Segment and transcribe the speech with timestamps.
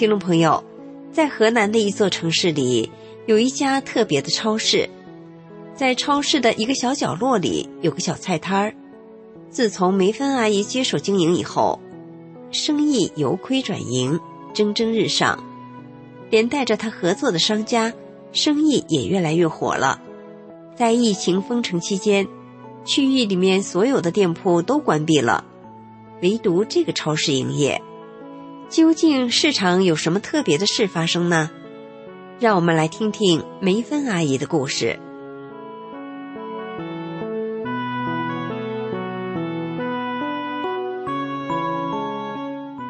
[0.00, 0.64] 听众朋友，
[1.12, 2.90] 在河南的一座城市里，
[3.26, 4.88] 有一家特别的超市。
[5.74, 8.74] 在超市的一个小角落里，有个小菜摊儿。
[9.50, 11.78] 自从梅芬阿姨接手经营以后，
[12.50, 14.18] 生意由亏转盈，
[14.54, 15.44] 蒸蒸日上。
[16.30, 17.92] 连带着她合作的商家，
[18.32, 20.00] 生意也越来越火了。
[20.74, 22.26] 在疫情封城期间，
[22.86, 25.44] 区域里面所有的店铺都关闭了，
[26.22, 27.82] 唯独这个超市营业。
[28.70, 31.50] 究竟市场有什么特别的事发生呢？
[32.38, 35.00] 让我们来听听梅芬阿姨的故事。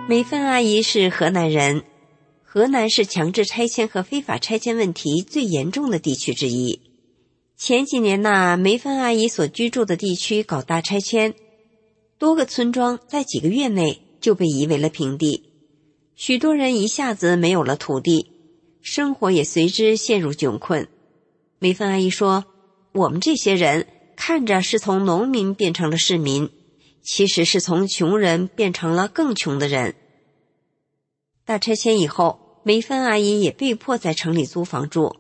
[0.06, 1.83] 梅芬阿姨是河南人，
[2.44, 6.78] 河南是强制拆迁和非法拆迁问题最严重的地区之一。
[7.56, 11.33] 前几年呐，梅芬阿姨所居住的地区搞大拆迁，
[12.19, 15.47] 多个村庄在几个月内就被夷为了平地。
[16.20, 18.30] 许多人一下子没有了土地，
[18.82, 20.86] 生活也随之陷入窘困。
[21.58, 22.44] 梅芬阿姨说
[22.92, 23.86] ：“我们这些人
[24.16, 26.50] 看着是从农民变成了市民，
[27.00, 29.94] 其实是从穷人变成了更穷的人。”
[31.47, 35.16] 大拆迁以后，梅芬阿姨也被迫在城里租房住，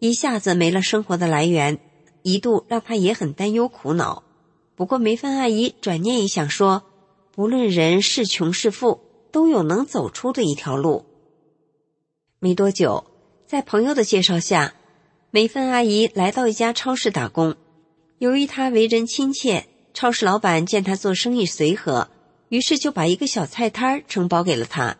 [0.00, 1.78] 一下子没了生活的来源，
[2.24, 4.24] 一度让她也很担忧苦恼。
[4.74, 6.82] 不过梅芬阿姨转念一想说
[7.30, 9.02] ：“不论人是穷是富。”
[9.32, 11.06] 都有能走出的一条路。
[12.38, 13.04] 没多久，
[13.46, 14.74] 在朋友的介绍下，
[15.30, 17.56] 梅芬阿姨来到一家超市打工。
[18.18, 22.08] 由于她为人亲切，超市老板见她做生意随和，
[22.48, 24.96] 于是就把一个小菜摊儿承包给了她。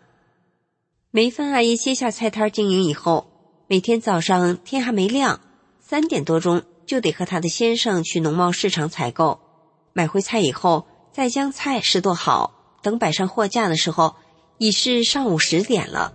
[1.11, 3.27] 梅芬阿姨接下菜摊经营以后，
[3.67, 5.41] 每天早上天还没亮，
[5.81, 9.41] 三点多钟就得和她的先生去农贸市场采购，
[9.93, 12.60] 买回菜以后再将菜拾掇好。
[12.83, 14.15] 等摆上货架的时候，
[14.59, 16.13] 已是上午十点了。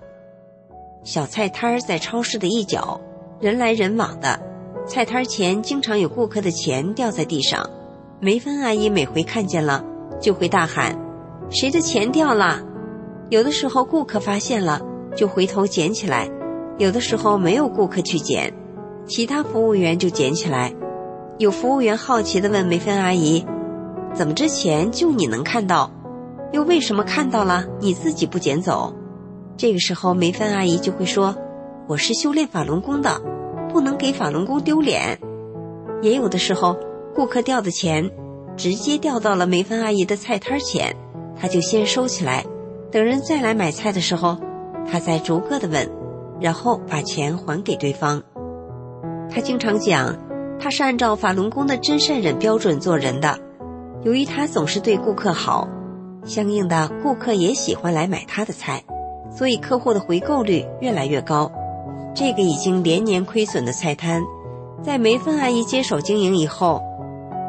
[1.04, 3.00] 小菜摊儿在超市的一角，
[3.40, 4.42] 人来人往的。
[4.88, 7.70] 菜摊儿前经常有顾客的钱掉在地上，
[8.20, 9.84] 梅芬阿姨每回看见了，
[10.20, 10.96] 就会大喊
[11.50, 12.62] ：“谁的钱掉了？”
[13.30, 14.82] 有的时候顾客发现了，
[15.16, 16.28] 就回头捡起来；
[16.78, 18.54] 有的时候没有顾客去捡，
[19.08, 20.74] 其他服务员就捡起来。
[21.40, 23.46] 有服务员好奇地问梅芬阿姨
[24.14, 25.92] ：“怎么这钱就你能看到？”
[26.52, 28.94] 又为什么看到了你自己不捡走？
[29.58, 31.36] 这个时候梅芬阿姨就会说
[31.88, 33.22] ：“我是修炼法轮功的，
[33.70, 35.20] 不能给法轮功丢脸。”
[36.02, 36.78] 也有的时候，
[37.16, 38.12] 顾客掉的钱
[38.58, 40.96] 直接掉到了梅芬阿姨的菜摊前，
[41.40, 42.46] 她就先收起来，
[42.92, 44.38] 等人再来买菜的时候，
[44.90, 45.90] 她再逐个的问，
[46.40, 48.22] 然后把钱还给对方。
[49.30, 50.16] 她经常讲，
[50.60, 53.40] 她是按照法轮功的真善忍标准做人的，
[54.04, 55.68] 由于她总是对顾客好。
[56.26, 58.84] 相应的，顾客也喜欢来买他的菜，
[59.32, 61.52] 所以客户的回购率越来越高。
[62.14, 64.24] 这个已经连年亏损的菜摊，
[64.82, 66.82] 在梅芬阿姨接手经营以后，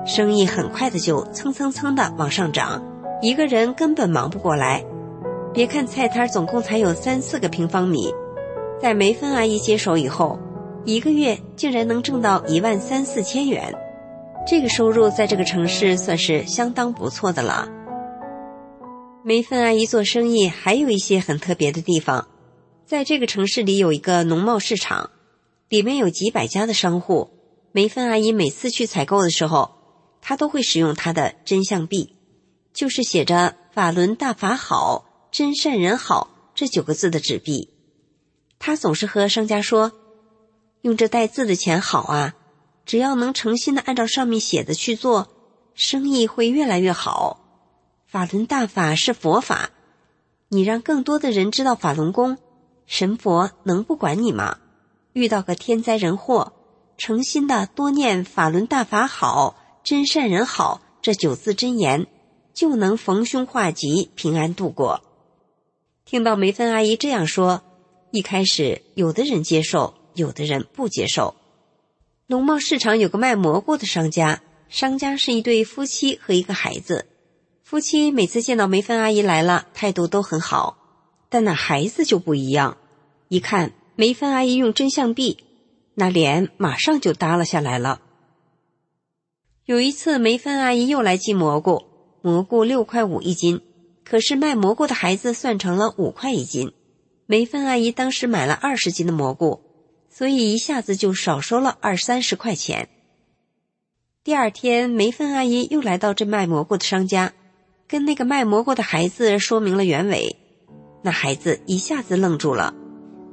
[0.04, 2.82] 生意很快的就蹭蹭蹭的往上涨，
[3.22, 4.84] 一个人根本忙不过来。
[5.54, 8.12] 别看菜摊总共才有三四个平方米，
[8.78, 10.38] 在梅芬阿姨接手以后，
[10.84, 13.72] 一个月竟然能挣到一万三四千元，
[14.46, 17.68] 这个收入在这个城市算是相当不错的了。
[19.28, 22.28] 梅芬阿姨做生意还有一些很特别的地方，
[22.84, 25.10] 在这个城市里有一个农贸市场，
[25.68, 27.30] 里面有几百家的商户。
[27.72, 29.78] 梅芬阿姨每次去采购的时候，
[30.22, 32.14] 她都会使用她的真相币，
[32.72, 37.70] 就是写着“法轮大法好，真善人好”这九个字的纸币。
[38.60, 39.90] 她总是和商家说
[40.82, 42.36] ：“用这带字的钱好啊，
[42.84, 45.26] 只要能诚心的按照上面写的去做，
[45.74, 47.42] 生意会越来越好。”
[48.06, 49.70] 法轮大法是佛法，
[50.48, 52.38] 你让更多的人知道法轮功，
[52.86, 54.58] 神佛能不管你吗？
[55.12, 56.52] 遇到个天灾人祸，
[56.96, 62.06] 诚心的多念法轮大法好，真善人好这九字真言，
[62.54, 65.02] 就能逢凶化吉，平安度过。
[66.04, 67.62] 听到梅芬阿姨这样说，
[68.12, 71.34] 一开始有的人接受，有的人不接受。
[72.28, 77.06] 农贸市场有个卖蘑菇的商家，商家是一对夫妻和一个孩子。
[77.68, 80.76] 夫妻每次见到梅芬阿姨来了，态度都很好，
[81.28, 82.76] 但那孩子就不一样。
[83.26, 85.38] 一看梅芬阿姨用真相币，
[85.94, 88.00] 那脸马上就耷拉下来了。
[89.64, 91.86] 有一次，梅芬阿姨又来寄蘑菇，
[92.22, 93.60] 蘑菇六块五一斤，
[94.04, 96.72] 可是卖蘑菇的孩子算成了五块一斤。
[97.26, 99.60] 梅芬阿姨当时买了二十斤的蘑菇。
[100.08, 102.88] 所以一下子就少收了二三十块钱。
[104.22, 107.32] 第二天，梅芬阿姨又来到这卖蘑菇的商家，
[107.88, 110.36] 跟那个卖蘑菇的孩子说明了原委。
[111.02, 112.74] 那孩子一下子愣住了，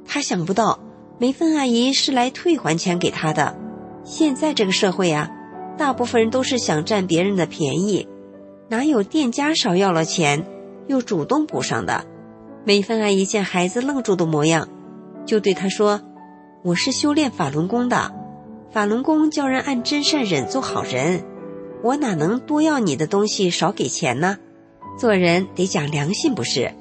[0.06, 0.78] 他想不到
[1.18, 3.58] 梅芬阿姨是来退还钱给他的。
[4.04, 5.30] 现在这个社会啊，
[5.76, 8.06] 大部分人都是想占别人的便宜，
[8.68, 10.46] 哪有店家少要了钱
[10.86, 12.04] 又主动补上的？
[12.64, 14.68] 梅芬阿姨见孩子愣住的模样，
[15.26, 16.00] 就对他说。
[16.62, 18.14] 我是修炼法轮功的，
[18.72, 21.22] 法轮功教人按真善忍做好人，
[21.84, 24.38] 我哪能多要你的东西少给钱呢？
[24.98, 26.72] 做人得讲良心不是？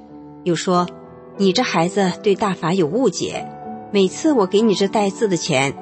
[0.45, 0.87] 又说
[1.35, 3.45] 你这孩子对大法有误解，
[3.91, 5.73] 每次我给你这带字的钱，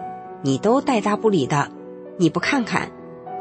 [0.41, 1.69] 你都带搭不理的，
[2.17, 2.89] 你不看看，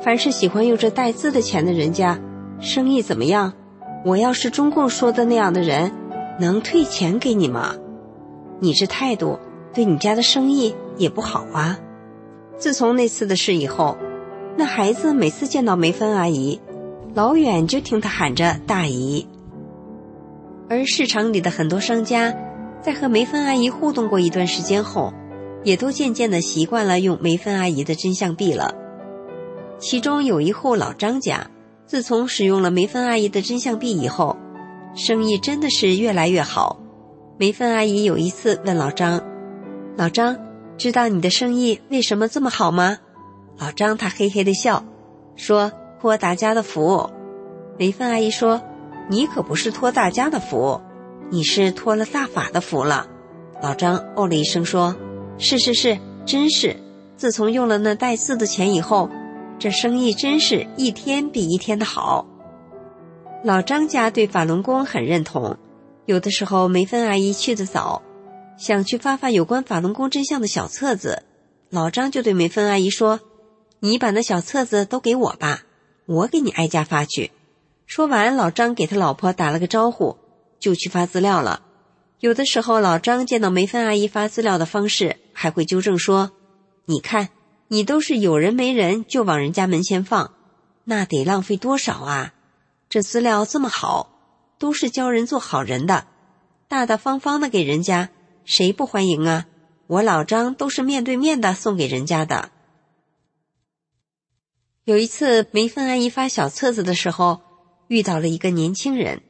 [0.03, 2.21] 凡是喜欢用这带字的钱的人家，
[2.61, 3.55] 生意怎么样？
[4.05, 5.93] 我要是中共说的那样的人，
[6.39, 7.75] 能退钱给你吗？
[8.61, 9.39] 你这态度。
[9.73, 11.79] 对你家的生意也不好啊！
[12.59, 13.97] 自从那次的事以后，
[14.57, 16.61] 那孩子每次见到梅芬阿姨，
[17.15, 19.27] 老远就听她喊着“大姨”。
[20.69, 22.35] 而市场里的很多商家，
[22.83, 25.13] 在和梅芬阿姨互动过一段时间后，
[25.65, 28.75] 也都渐渐的习惯了用梅芬阿姨的真相币了。
[29.79, 31.51] 其中有一户老张家，
[31.87, 34.37] 自从使用了梅芬阿姨的真相币以后，
[34.95, 36.79] 生意真的是越来越好。
[37.39, 39.23] 梅芬阿姨有一次问老张。
[39.97, 40.37] 老张，
[40.77, 42.99] 知道你的生意为什么这么好吗？
[43.61, 44.83] 老张他嘿嘿的笑，
[45.37, 45.71] 说
[46.01, 47.11] 托大家的福。
[47.79, 48.63] 梅芬阿姨说，
[49.11, 50.81] 你可不是托大家的福，
[51.29, 53.07] 你是托了大法的福了。
[53.61, 54.97] 老张哦了一声说，
[55.37, 56.75] 是是是，真是。
[57.19, 59.11] 自从用了那带字的钱以后，
[59.59, 62.27] 这生意真是一天比一天的好。
[63.45, 65.59] 老张家对法轮功很认同，
[66.07, 68.01] 有的时候梅芬阿姨去的早。
[68.57, 71.25] 想去发发有关法轮功真相的小册子，
[71.69, 73.21] 老张就对梅芬阿姨说
[73.81, 75.63] ：“你把那小册子都给我吧，
[76.07, 77.33] 我给你挨家发去。”
[77.87, 80.17] 说完，老张给他老婆打了个招呼，
[80.61, 81.63] 就去发资料了。
[82.21, 86.31] 有的时候，老张见到梅芬阿姨发资料的方式，还会纠正说
[86.87, 87.31] ：“你看，
[87.69, 90.35] 你都是有人没人就往人家门前放，
[90.85, 92.35] 那得浪费多少啊？
[92.89, 94.11] 这资料这么好，
[94.59, 96.07] 都是教人做好人的，
[96.69, 98.11] 大大方方的给人家。”
[98.45, 99.47] 谁不欢迎啊？
[99.87, 102.51] 我老张都是面对面的送给人家的。
[104.85, 107.43] 有一次，梅芬阿姨发小册子的时候，
[107.89, 109.21] 遇到了一个年轻人。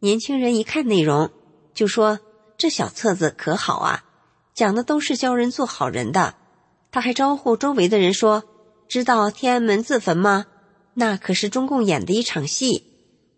[0.00, 1.30] 年轻人一看内容，
[1.72, 2.20] 就说
[2.58, 4.04] ：“这小册子可好啊，
[4.54, 6.34] 讲的都是教人做好人的。”
[6.92, 8.44] 他还招呼周围的人说
[8.88, 10.44] ：“知道天安门自焚吗？
[10.92, 12.84] 那可是中共演的一场戏，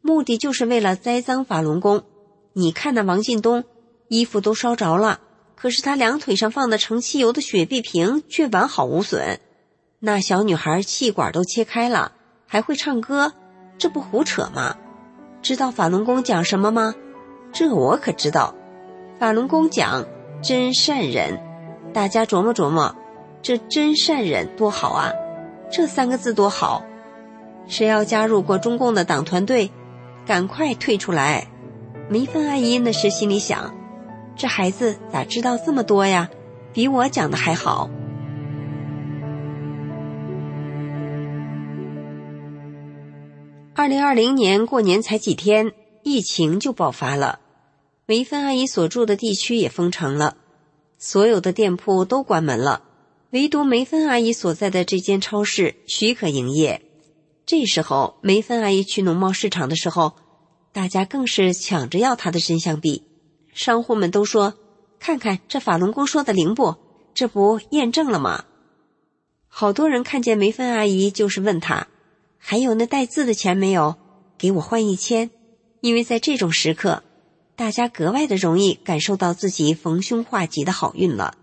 [0.00, 2.02] 目的就是为了栽赃法轮功。
[2.54, 3.62] 你看那王进东。”
[4.08, 5.20] 衣服都烧着了，
[5.54, 9.40] 可是他两腿上放的盛汽油的雪碧瓶却完好无损。
[10.04, 12.10] 那小女孩气管都切开了，
[12.48, 13.34] 还会唱歌，
[13.78, 14.74] 这不胡扯吗？
[15.42, 16.92] 知道法轮功讲什么吗？
[17.52, 18.52] 这我可知道，
[19.20, 20.04] 法轮功讲
[20.42, 21.40] 真善忍。
[21.94, 22.96] 大家琢磨琢磨，
[23.42, 25.12] 这真善忍多好啊！
[25.70, 26.82] 这三个字多好！
[27.68, 29.70] 谁要加入过中共的党团队，
[30.26, 31.46] 赶快退出来！
[32.08, 33.72] 梅芬阿姨那时心里想。
[34.34, 36.28] 这孩子咋知道这么多呀？
[36.72, 37.88] 比我讲的还好。
[43.82, 45.72] 二零二零年过年才几天，
[46.04, 47.40] 疫情就爆发了，
[48.06, 50.36] 梅芬阿姨所住的地区也封城了，
[50.98, 52.84] 所有的店铺都关门了，
[53.30, 56.80] 唯独梅芬阿姨所在的这间超市许可营业。
[57.44, 60.12] 这时候，梅芬阿姨去农贸市场的时候，
[60.72, 63.02] 大家更是抢着要她的真相币。
[63.52, 64.54] 商户们都说
[65.00, 66.76] ：“看看这法轮功说的灵不？
[67.14, 68.44] 这不验证了吗？”
[69.50, 71.88] 好多人看见梅芬阿姨，就是问她
[72.44, 73.96] ：“还有那带字的钱没有？
[74.36, 75.30] 给我换一千。”
[75.80, 77.02] 因为在这种时刻，
[77.56, 81.36] 大家格外的容易感受到自己逢凶化吉的好运了。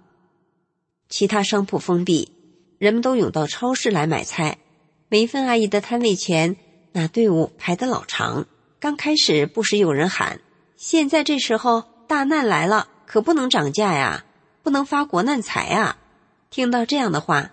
[1.08, 2.32] 其他商铺封闭，
[2.77, 4.58] 人们都涌到超市来买菜。
[5.08, 6.58] 梅芬阿姨的摊位前，
[6.91, 8.46] 那队伍排得老长。
[8.79, 10.39] 刚开始不时有人喊
[10.77, 14.25] ：“现在这时候大难来了，可不能涨价呀，
[14.62, 15.98] 不能发国难财啊！”
[16.50, 17.51] 听到这样的话，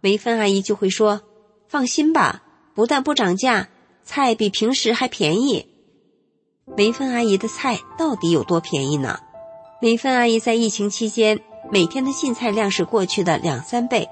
[0.00, 1.22] 梅芬阿姨就会说
[1.68, 2.42] ：“放心吧，
[2.76, 3.68] 不但不涨价，
[4.04, 5.66] 菜比平时还便宜。”
[6.76, 9.18] 梅芬阿姨的菜到底有多便宜呢？
[9.80, 11.40] 梅芬阿姨在疫情期间
[11.72, 14.08] 每天的进菜量是过去的两三倍，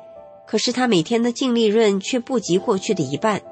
[0.47, 3.43] 可是她每天的净利润却不及过去的一半。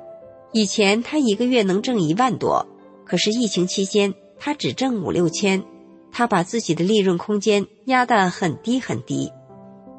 [0.52, 2.66] 以前她一个月能挣一万多，
[3.04, 5.64] 可是疫情期间她只挣五六千，
[6.12, 9.32] 她把自己的利润空间压得很低很低。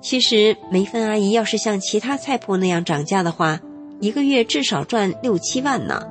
[0.01, 3.61] 其实梅芬阿姨要是像其他菜铺那样涨价的话，
[4.03, 6.01] 一个月至少赚六七万呢。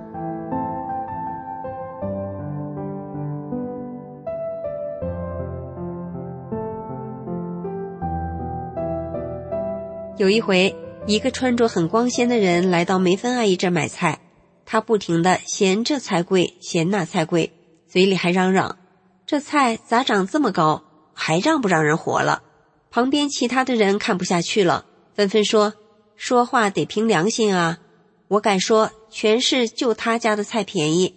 [10.17, 10.75] 有一回，
[11.07, 14.21] 一个穿着很光鲜的人来到梅芬阿姨这买菜，
[14.65, 17.53] 他不停的嫌这菜贵，嫌那菜贵，
[17.87, 18.79] 嘴里还嚷嚷
[19.27, 20.83] ：“这菜咋长这么高？
[21.13, 22.43] 还让不让人活了？”
[22.91, 25.75] 旁边其他的人看不下去了，纷纷说
[26.17, 27.81] ：“说话得凭良心啊！
[28.29, 31.15] 我敢说，全市就他家的菜便宜，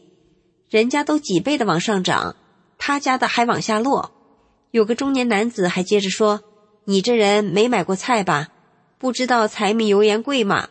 [0.70, 2.36] 人家都几倍的往上涨，
[2.78, 4.12] 他家的还往下落。”
[4.72, 6.42] 有个中年男子还接着说
[6.86, 8.50] ：“你这人没买过菜吧？”
[8.98, 10.70] 不知道柴米油盐贵吗？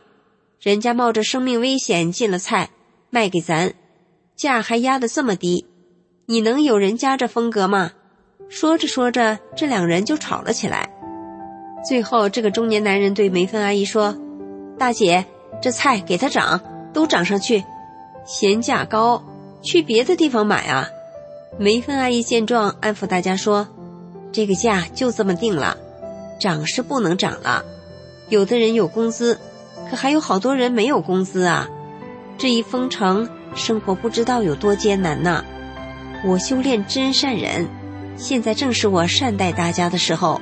[0.60, 2.70] 人家冒着生命危险进了菜，
[3.10, 3.74] 卖给咱，
[4.34, 5.66] 价还压得这么低，
[6.26, 7.92] 你能有人家这风格吗？
[8.48, 10.93] 说着说着，这两人就吵了起来。
[11.86, 14.16] 最后，这个中年男人对梅芬阿姨说
[14.78, 15.26] ：“大姐，
[15.60, 16.60] 这菜给他涨，
[16.94, 17.62] 都涨上去，
[18.24, 19.22] 嫌价高，
[19.62, 20.88] 去别的地方买啊。”
[21.58, 23.68] 梅芬阿姨见状，安抚大家说
[24.32, 25.76] ：“这个价就这么定了，
[26.40, 27.64] 涨是不能涨了。”
[28.30, 29.38] 有的人有工资，
[29.90, 31.68] 可还有好多人没有工资啊！
[32.38, 35.44] 这一封城，生活不知道有多艰难呢。
[36.26, 37.68] 我修炼真善忍，
[38.16, 40.40] 现在正是我善待大家的时候。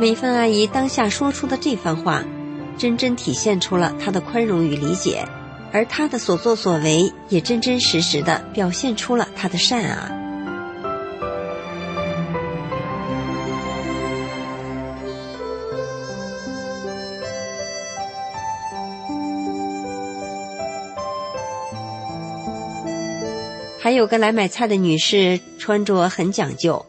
[0.00, 2.24] 梅芬阿姨当下说出的这番话，
[2.76, 5.26] 真真体现出了她的宽容与理解，
[5.72, 10.10] 而她的所作所为也真真实实的表现出了她的善啊。
[23.80, 26.84] 还有个来买菜的女士，穿着很讲究。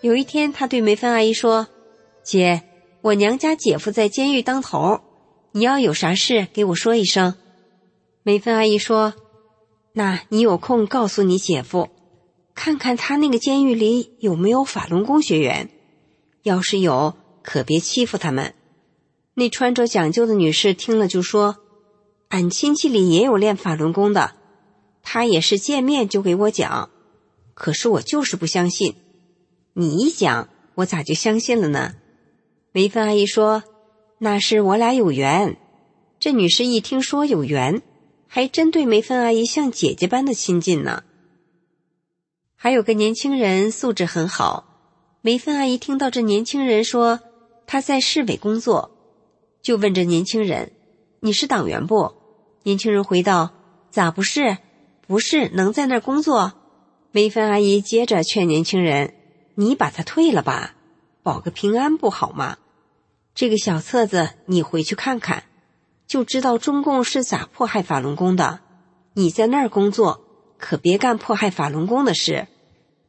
[0.00, 1.66] 有一天，她对梅芬阿姨说
[2.22, 2.62] ：“姐，
[3.00, 5.00] 我娘家姐夫在监狱当头，
[5.52, 7.34] 你要有啥事给我说一声。”
[8.22, 9.14] 梅芬阿姨说
[9.94, 11.88] ：“那你有空告诉你姐夫，
[12.54, 15.70] 看看他那个监狱里有没有法轮功学员，
[16.42, 18.54] 要是有，可别欺负他们。”
[19.34, 21.56] 那穿着讲究的女士听了就说
[22.28, 24.36] ：“俺亲戚里也有练法轮功的。”
[25.04, 26.88] 他也是见面就给我讲，
[27.54, 28.94] 可是我就是不相信。
[29.72, 31.94] 你一讲，我咋就相信了呢？
[32.74, 33.64] 梅芬阿姨说
[34.16, 35.58] ：“那是我俩有缘。”
[36.18, 37.82] 这女士一听说有缘，
[38.26, 41.04] 还真对梅芬阿姨像姐姐般的亲近呢。
[42.56, 44.64] 还有个年轻人素质很好，
[45.20, 47.20] 梅芬阿姨听到这年轻人说
[47.66, 48.90] 他在市委工作，
[49.60, 50.72] 就问这年轻人
[51.20, 52.14] ：“你是党员不？”
[52.64, 53.50] 年轻人回道
[53.90, 54.56] ：“咋不是？”
[55.06, 56.54] 不是能在那儿工作，
[57.10, 59.12] 梅芬阿姨接着劝年轻人
[59.56, 60.74] ：“你把他退了吧，
[61.22, 62.56] 保个平安不好吗？
[63.34, 65.44] 这个小册子你回去看看，
[66.06, 68.60] 就知道中共是咋迫害法轮功的。
[69.14, 70.24] 你在那儿工作，
[70.58, 72.46] 可别干迫害法轮功的事。”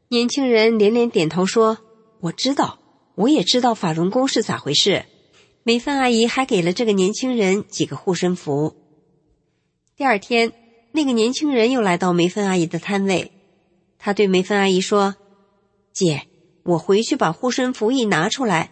[0.09, 1.79] 年轻人连连点头说
[2.21, 2.79] ：“我知道，
[3.15, 5.05] 我也知道法轮功是咋回事。”
[5.63, 8.75] 梅芬阿姨还给了这个年轻人几个护身符。
[9.95, 10.53] 第二天。
[10.95, 13.31] 那个年轻人又来到梅芬阿姨的摊位，
[13.97, 15.15] 他对梅芬阿姨说
[15.91, 16.27] ：“姐，
[16.61, 18.69] 我回去把护身符一拿出来，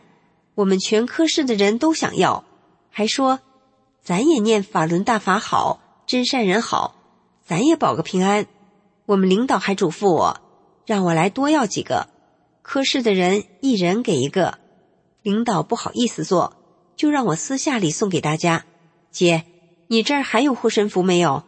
[0.55, 2.43] 我们全科室的人都想要，
[2.89, 3.39] 还说
[4.01, 6.95] 咱也念法轮大法好，真善人好，
[7.43, 8.45] 咱也保个平安。
[9.05, 10.41] 我们领导还嘱咐我，
[10.85, 12.07] 让我来多要几个，
[12.61, 14.59] 科室的人一人给一个。
[15.21, 16.53] 领导不好意思做，
[16.95, 18.65] 就让我私下里送给大家。
[19.11, 19.45] 姐，
[19.87, 21.43] 你这儿还有护身符没有？”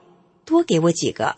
[0.46, 1.38] 多给我几个，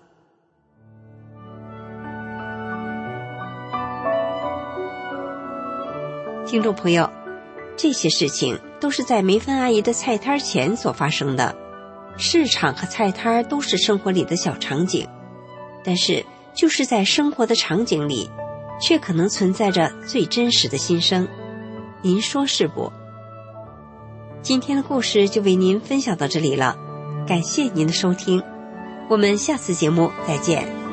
[6.48, 7.08] 听众朋友，
[7.78, 11.56] 这些事情都是在梅芬阿姨的菜摊前所发生的。
[12.18, 15.06] 市场和菜摊都是生活里的小场景，
[15.84, 18.30] 但是就是在生活的场景里，
[18.82, 21.28] 却可能存在着最真实的心声。
[22.02, 22.92] 您说是不？
[24.42, 26.78] 今天的故事就为您分享到这里了，
[27.28, 28.42] 感谢您的收听，
[29.10, 30.85] 我们下次节目再见。